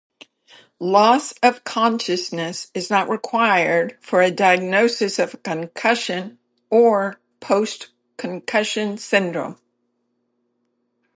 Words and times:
Loss 0.79 1.33
of 1.43 1.63
consciousness 1.63 2.71
is 2.73 2.89
not 2.89 3.07
required 3.07 3.99
for 4.01 4.19
a 4.23 4.31
diagnosis 4.31 5.19
of 5.19 5.43
concussion 5.43 6.39
or 6.71 7.21
post-concussion 7.39 8.97
syndrome. 8.97 9.59